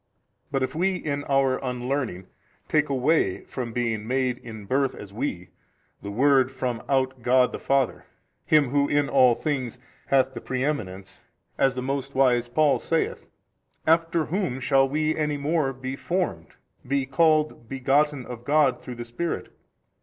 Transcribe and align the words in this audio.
But 0.51 0.63
if 0.63 0.73
we 0.73 0.95
in 0.95 1.23
our 1.25 1.59
unlearning 1.63 2.25
take 2.67 2.89
away 2.89 3.43
from 3.45 3.71
being 3.71 4.07
MADE 4.07 4.39
in 4.39 4.65
birth 4.65 4.95
as 4.95 5.13
we 5.13 5.51
the 6.01 6.09
Word 6.09 6.49
from 6.49 6.81
out 6.89 7.21
God 7.21 7.51
the 7.51 7.59
Father, 7.59 8.05
Him 8.43 8.69
who 8.69 8.89
in 8.89 9.09
all 9.09 9.35
things 9.35 9.77
hath 10.07 10.33
the 10.33 10.41
preeminence, 10.41 11.21
as 11.55 11.75
the 11.75 11.83
most 11.83 12.15
wise 12.15 12.47
Paul 12.47 12.79
saith; 12.79 13.27
after 13.85 14.25
whom 14.25 14.59
shall 14.59 14.89
WE 14.89 15.15
any 15.15 15.37
more 15.37 15.71
formed, 15.99 16.47
be 16.87 17.05
called 17.05 17.69
begotten 17.69 18.25
of 18.25 18.43
God 18.43 18.81
through 18.81 18.95
the 18.95 19.05
Spirit? 19.05 19.55